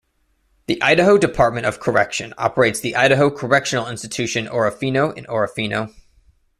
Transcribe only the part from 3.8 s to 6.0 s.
Institution-Orofino in Orofino.